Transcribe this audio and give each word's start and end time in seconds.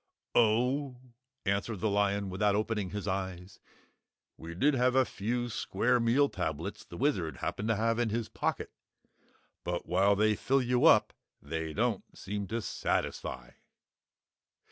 "Oh," 0.33 0.97
answered 1.45 1.79
the 1.79 1.87
lion 1.91 2.31
without 2.31 2.55
opening 2.55 2.89
his 2.89 3.07
eyes, 3.07 3.59
"we 4.35 4.55
did 4.55 4.73
have 4.73 4.95
a 4.95 5.05
few 5.05 5.47
square 5.47 5.99
meal 5.99 6.27
tablets 6.27 6.83
the 6.83 6.97
Wizard 6.97 7.37
happened 7.37 7.67
to 7.67 7.75
have 7.75 7.99
in 7.99 8.09
his 8.09 8.27
pocket. 8.27 8.71
But, 9.63 9.85
while 9.85 10.15
they 10.15 10.35
fill 10.35 10.63
you 10.63 10.85
up, 10.85 11.13
they 11.39 11.71
don't 11.71 12.17
seem 12.17 12.47
to 12.47 12.63
satisfy." 12.63 13.51